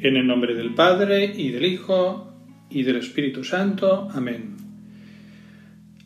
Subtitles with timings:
[0.00, 2.32] En el nombre del Padre y del Hijo
[2.70, 4.08] y del Espíritu Santo.
[4.12, 4.54] Amén.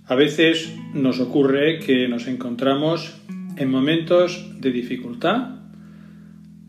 [0.07, 3.21] A veces nos ocurre que nos encontramos
[3.57, 5.57] en momentos de dificultad,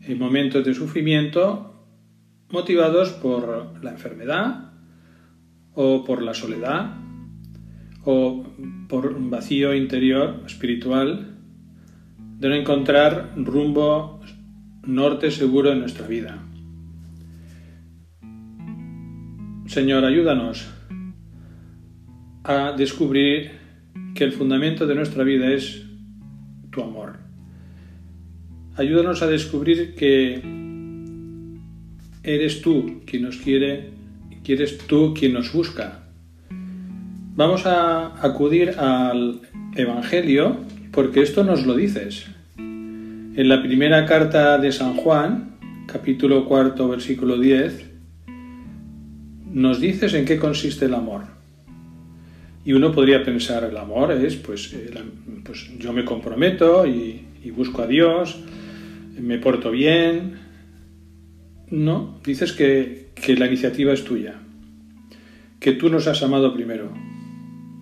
[0.02, 1.86] en momentos de sufrimiento
[2.50, 4.72] motivados por la enfermedad
[5.72, 6.94] o por la soledad
[8.04, 8.44] o
[8.86, 11.38] por un vacío interior espiritual
[12.38, 14.20] de no encontrar rumbo
[14.82, 16.43] norte seguro en nuestra vida.
[19.66, 20.68] Señor, ayúdanos
[22.44, 23.52] a descubrir
[24.14, 25.82] que el fundamento de nuestra vida es
[26.70, 27.16] tu amor.
[28.76, 30.42] Ayúdanos a descubrir que
[32.22, 33.90] eres tú quien nos quiere,
[34.44, 36.00] que eres tú quien nos busca.
[37.34, 39.40] Vamos a acudir al
[39.74, 40.58] Evangelio
[40.92, 42.26] porque esto nos lo dices.
[42.58, 47.93] En la primera carta de San Juan, capítulo cuarto, versículo 10,
[49.54, 51.22] nos dices en qué consiste el amor.
[52.64, 54.74] Y uno podría pensar, el amor es, pues,
[55.44, 58.40] pues yo me comprometo y, y busco a Dios,
[59.18, 60.40] me porto bien.
[61.70, 64.40] No, dices que, que la iniciativa es tuya,
[65.60, 66.92] que tú nos has amado primero.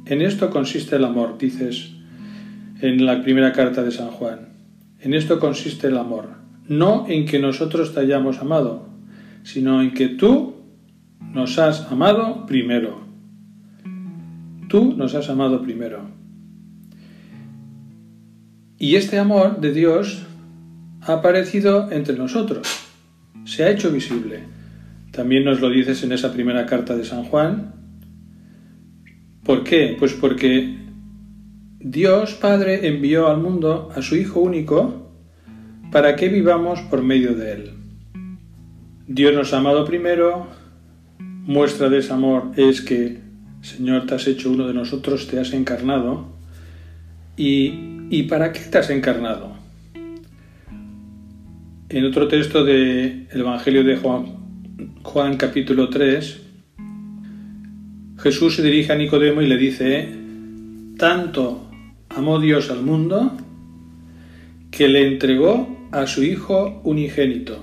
[0.04, 1.92] En esto consiste el amor, dices
[2.82, 4.50] en la primera carta de San Juan.
[5.00, 6.28] En esto consiste el amor,
[6.68, 8.88] no en que nosotros te hayamos amado,
[9.42, 10.61] sino en que tú
[11.32, 13.02] nos has amado primero.
[14.68, 16.10] Tú nos has amado primero.
[18.78, 20.26] Y este amor de Dios
[21.02, 22.68] ha aparecido entre nosotros,
[23.44, 24.40] se ha hecho visible.
[25.12, 27.74] También nos lo dices en esa primera carta de San Juan.
[29.44, 29.96] ¿Por qué?
[29.98, 30.78] Pues porque
[31.78, 35.12] Dios Padre envió al mundo a su Hijo único
[35.90, 37.70] para que vivamos por medio de Él.
[39.06, 40.46] Dios nos ha amado primero,
[41.42, 43.18] muestra de ese amor es que,
[43.60, 46.26] Señor, te has hecho uno de nosotros, te has encarnado.
[47.36, 49.52] ¿Y, ¿y para qué te has encarnado?
[51.88, 54.26] En otro texto del Evangelio de Juan,
[55.02, 56.40] Juan capítulo 3,
[58.18, 60.08] Jesús se dirige a Nicodemo y le dice,
[60.96, 61.68] tanto
[62.08, 63.36] amó Dios al mundo
[64.70, 67.58] que le entregó a su Hijo unigénito,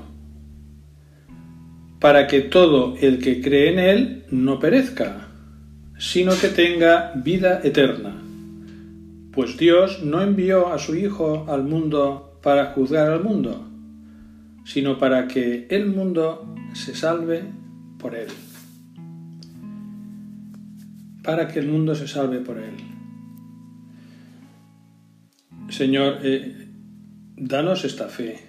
[2.00, 5.28] para que todo el que cree en Él no perezca,
[5.98, 8.16] sino que tenga vida eterna.
[9.34, 13.68] Pues Dios no envió a su Hijo al mundo para juzgar al mundo,
[14.66, 17.44] sino para que el mundo se salve
[17.98, 18.30] por Él.
[21.24, 22.76] Para que el mundo se salve por Él.
[25.70, 26.68] Señor, eh,
[27.36, 28.40] danos esta fe,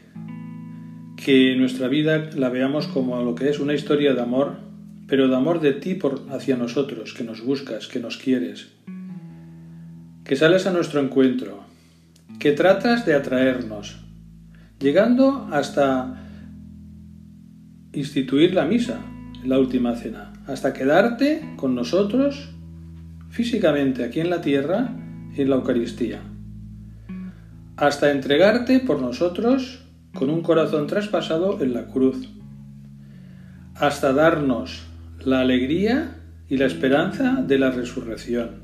[1.25, 4.57] que nuestra vida la veamos como lo que es una historia de amor,
[5.07, 8.69] pero de amor de ti por, hacia nosotros, que nos buscas, que nos quieres,
[10.25, 11.65] que sales a nuestro encuentro,
[12.39, 13.99] que tratas de atraernos,
[14.79, 16.23] llegando hasta
[17.93, 19.01] instituir la misa,
[19.45, 22.51] la última cena, hasta quedarte con nosotros
[23.31, 24.93] físicamente aquí en la tierra
[25.37, 26.21] en la Eucaristía
[27.81, 29.81] hasta entregarte por nosotros
[30.15, 32.29] con un corazón traspasado en la cruz,
[33.75, 34.83] hasta darnos
[35.25, 36.17] la alegría
[36.49, 38.63] y la esperanza de la resurrección.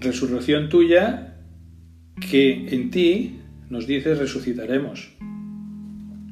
[0.00, 1.36] Resurrección tuya
[2.20, 5.10] que en ti nos dices resucitaremos.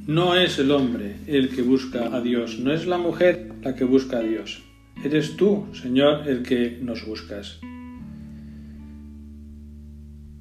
[0.06, 3.84] No es el hombre el que busca a Dios, no es la mujer la que
[3.84, 4.62] busca a Dios.
[5.04, 7.58] Eres tú, Señor, el que nos buscas.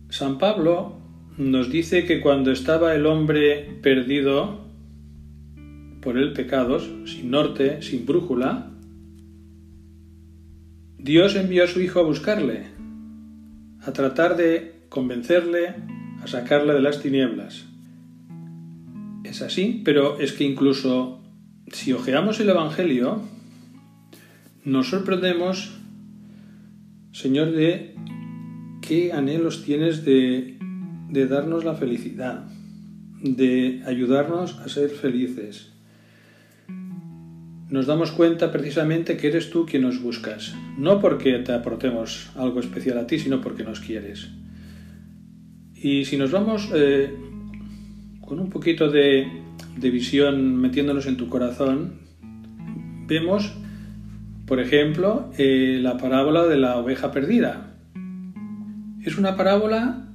[0.10, 1.05] San Pablo
[1.38, 4.66] nos dice que cuando estaba el hombre perdido
[6.02, 8.72] por el pecado, sin norte, sin brújula,
[10.98, 12.64] Dios envió a su Hijo a buscarle,
[13.82, 15.76] a tratar de convencerle,
[16.22, 17.66] a sacarle de las tinieblas.
[19.24, 21.22] Es así, pero es que incluso
[21.72, 23.22] si ojeamos el Evangelio,
[24.64, 25.78] nos sorprendemos,
[27.12, 27.96] Señor, de
[28.82, 30.55] qué anhelos tienes de,
[31.24, 32.44] darnos la felicidad,
[33.22, 35.72] de ayudarnos a ser felices.
[37.70, 42.60] Nos damos cuenta precisamente que eres tú quien nos buscas, no porque te aportemos algo
[42.60, 44.30] especial a ti, sino porque nos quieres.
[45.74, 47.14] Y si nos vamos eh,
[48.22, 49.28] con un poquito de,
[49.78, 52.00] visión metiéndonos en tu corazón,
[53.08, 53.54] vemos,
[54.46, 57.76] por ejemplo, eh, la parábola de la oveja perdida.
[59.04, 60.06] Es una parábola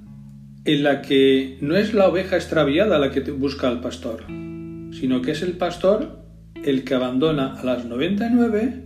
[0.65, 4.25] en la que no es la oveja extraviada la que busca al pastor,
[4.93, 6.21] sino que es el pastor
[6.65, 8.85] el que abandona a las 99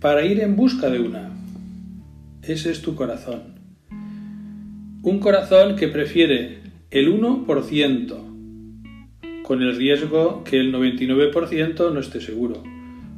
[0.00, 1.30] para ir en busca de una.
[2.42, 3.42] Ese es tu corazón.
[5.02, 6.60] Un corazón que prefiere
[6.90, 8.32] el 1%
[9.42, 12.62] con el riesgo que el 99% no esté seguro,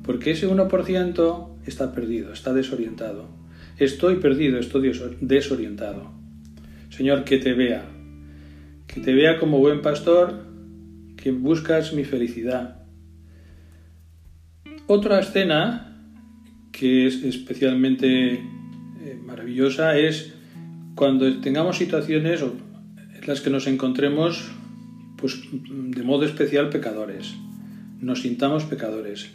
[0.02, 3.28] porque ese 1% está perdido, está desorientado.
[3.78, 6.23] Estoy perdido, estoy desorientado.
[6.96, 7.84] Señor, que te vea,
[8.86, 10.44] que te vea como buen pastor,
[11.16, 12.84] que buscas mi felicidad.
[14.86, 15.98] Otra escena
[16.70, 20.34] que es especialmente eh, maravillosa es
[20.94, 24.52] cuando tengamos situaciones en las que nos encontremos
[25.16, 27.34] pues de modo especial pecadores,
[28.00, 29.30] nos sintamos pecadores,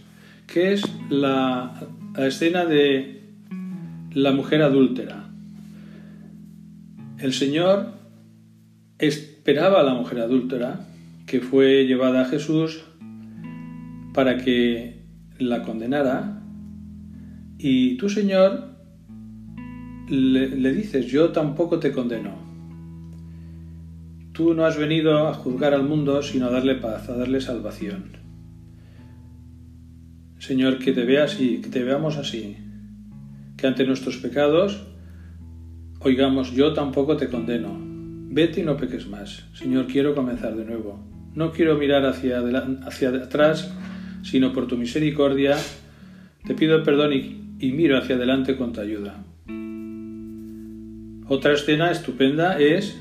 [0.47, 3.23] que es la, la escena de
[4.13, 5.28] la mujer adúltera.
[7.19, 7.93] El Señor
[8.97, 10.87] esperaba a la mujer adúltera
[11.25, 12.81] que fue llevada a Jesús
[14.13, 15.03] para que
[15.37, 16.41] la condenara
[17.57, 18.69] y tú, Señor,
[20.07, 22.37] le, dices, yo tampoco te condeno.
[24.31, 28.17] Tú no has venido a juzgar al mundo, sino a darle paz, a darle salvación.
[30.37, 32.55] Señor, que te veas así, que te veamos así,
[33.57, 34.87] que ante nuestros pecados
[35.99, 37.77] oigamos, yo tampoco te condeno.
[38.31, 39.45] Vete y no peques más.
[39.53, 40.99] Señor, quiero comenzar de nuevo.
[41.35, 43.73] No quiero mirar hacia, atrás,
[44.23, 45.57] sino por tu misericordia,
[46.45, 49.23] te pido perdón y, y miro hacia adelante con tu ayuda.
[51.27, 52.99] Otra escena estupenda es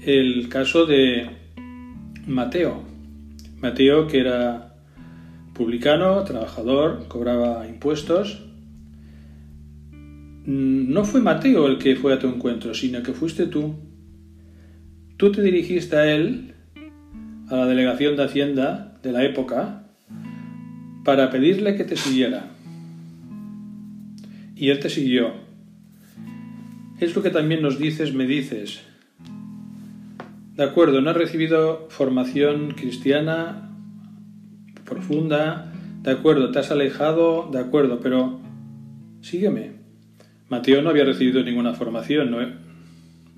[0.00, 1.28] el caso de
[2.26, 2.82] Mateo.
[3.60, 4.74] Mateo, que era
[5.54, 8.47] publicano, trabajador, cobraba impuestos.
[10.50, 13.74] No fue Mateo el que fue a tu encuentro, sino que fuiste tú.
[15.18, 16.54] Tú te dirigiste a él,
[17.50, 19.90] a la delegación de Hacienda de la época,
[21.04, 22.46] para pedirle que te siguiera.
[24.56, 25.34] Y él te siguió.
[26.98, 28.80] Es lo que también nos dices, me dices.
[30.54, 33.76] De acuerdo, no has recibido formación cristiana
[34.86, 38.40] profunda, de acuerdo, te has alejado, de acuerdo, pero
[39.20, 39.77] sígueme.
[40.48, 42.34] Mateo no había recibido ninguna formación.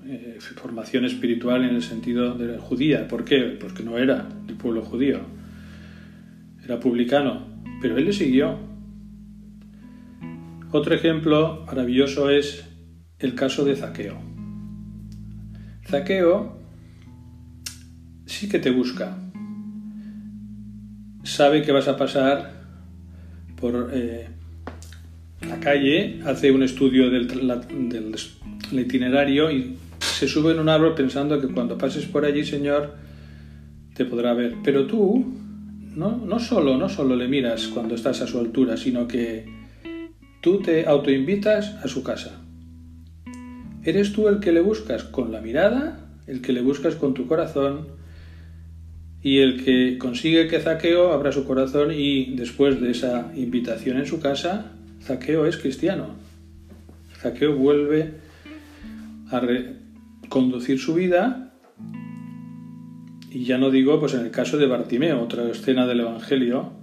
[0.05, 3.07] Eh, formación espiritual en el sentido de judía.
[3.07, 3.57] ¿Por qué?
[3.59, 5.21] Porque no era del pueblo judío,
[6.63, 7.45] era publicano,
[7.81, 8.57] pero él le siguió.
[10.71, 12.67] Otro ejemplo maravilloso es
[13.19, 14.17] el caso de Zaqueo.
[15.87, 16.57] Zaqueo
[18.25, 19.17] sí que te busca.
[21.23, 22.63] Sabe que vas a pasar
[23.55, 24.29] por eh,
[25.47, 27.27] la calle, hace un estudio del,
[28.71, 32.95] itinerario y se sube en un árbol pensando que cuando pases por allí, Señor,
[33.93, 34.55] te podrá ver.
[34.63, 35.25] Pero tú
[35.95, 39.45] no, no solo, no solo le miras cuando estás a su altura, sino que
[40.41, 42.41] tú te autoinvitas a su casa.
[43.83, 47.27] Eres tú el que le buscas con la mirada, el que le buscas con tu
[47.27, 47.87] corazón
[49.23, 54.05] y el que consigue que Zaqueo abra su corazón y después de esa invitación en
[54.05, 56.15] su casa, Zaqueo es cristiano.
[57.19, 58.15] Zaqueo vuelve
[59.31, 59.41] a
[60.29, 61.53] conducir su vida
[63.31, 66.73] y ya no digo pues en el caso de Bartimeo, otra escena del Evangelio,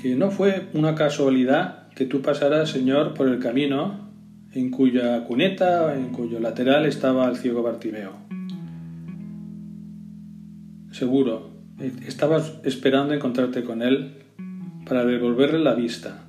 [0.00, 4.10] que no fue una casualidad que tú pasaras, Señor, por el camino
[4.52, 8.12] en cuya cuneta, en cuyo lateral estaba el ciego Bartimeo.
[10.92, 11.50] Seguro,
[12.06, 14.14] estabas esperando encontrarte con él
[14.86, 16.25] para devolverle la vista.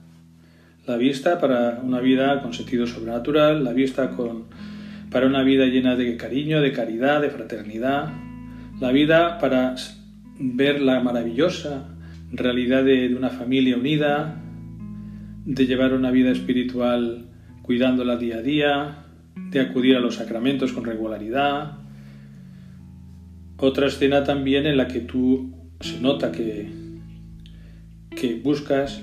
[0.87, 4.45] La vista para una vida con sentido sobrenatural, la vista con,
[5.11, 8.13] para una vida llena de cariño, de caridad, de fraternidad,
[8.79, 9.75] la vida para
[10.39, 11.89] ver la maravillosa
[12.31, 14.41] realidad de, una familia unida,
[15.43, 17.25] de llevar una vida espiritual
[17.63, 18.97] cuidándola día a día,
[19.35, 21.79] de acudir a los sacramentos con regularidad.
[23.57, 26.69] Otra escena también en la que tú se nota que,
[28.15, 29.01] que buscas,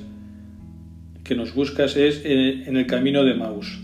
[1.25, 3.81] que nos buscas es eh, en el camino de Maús.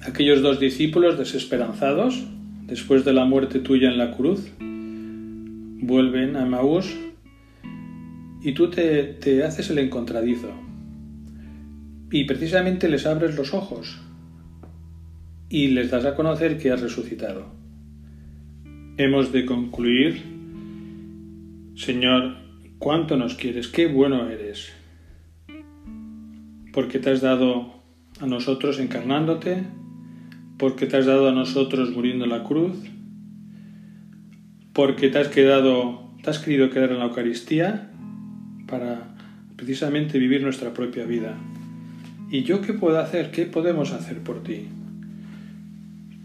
[0.00, 2.26] Aquellos dos discípulos desesperanzados,
[2.66, 6.96] después de la muerte tuya en la cruz, vuelven a Maús
[8.42, 10.50] y tú te, te haces el encontradizo.
[12.10, 14.00] Y precisamente les abres los ojos
[15.50, 17.46] y les das a conocer que has resucitado.
[18.96, 20.22] Hemos de concluir,
[21.76, 22.38] Señor,
[22.78, 24.72] cuánto nos quieres, qué bueno eres,
[26.72, 27.82] porque te has dado
[28.20, 29.64] a nosotros encarnándote,
[30.58, 32.76] porque te has dado a nosotros muriendo en la cruz,
[34.72, 37.90] porque te has quedado te has querido quedar en la Eucaristía
[38.66, 39.14] para
[39.56, 41.36] precisamente vivir nuestra propia vida.
[42.30, 43.30] ¿Y yo qué puedo hacer?
[43.30, 44.68] ¿Qué podemos hacer por ti?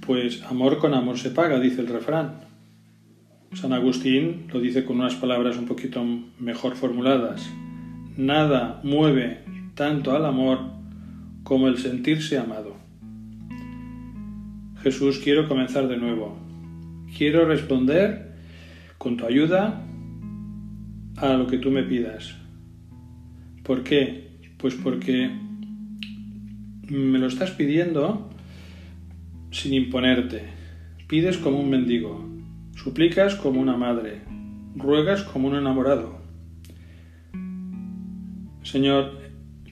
[0.05, 2.41] Pues amor con amor se paga, dice el refrán.
[3.53, 6.03] San Agustín lo dice con unas palabras un poquito
[6.39, 7.47] mejor formuladas.
[8.17, 9.39] Nada mueve
[9.75, 10.60] tanto al amor
[11.44, 12.75] como el sentirse amado.
[14.82, 16.38] Jesús, quiero comenzar de nuevo.
[17.18, 18.34] Quiero responder
[18.98, 19.82] con tu ayuda
[21.18, 22.36] a lo que tú me pidas.
[23.63, 24.39] ¿Por qué?
[24.58, 25.32] Pues porque
[26.89, 28.30] me lo estás pidiendo
[29.51, 30.44] sin imponerte.
[31.08, 32.27] Pides como un mendigo,
[32.75, 34.22] suplicas como una madre,
[34.75, 36.18] ruegas como un enamorado.
[38.63, 39.23] Señor,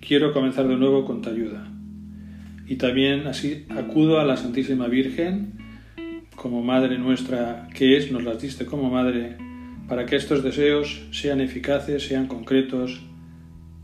[0.01, 1.67] quiero comenzar de nuevo con tu ayuda.
[2.67, 5.53] Y también así acudo a la Santísima Virgen,
[6.35, 9.37] como Madre nuestra que es, nos las diste como Madre,
[9.87, 13.01] para que estos deseos sean eficaces, sean concretos,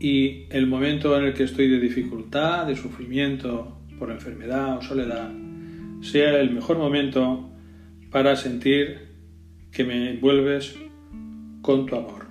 [0.00, 5.30] y el momento en el que estoy de dificultad, de sufrimiento por enfermedad o soledad,
[6.00, 7.50] sea el mejor momento
[8.10, 9.08] para sentir
[9.72, 10.76] que me envuelves
[11.62, 12.27] con tu amor.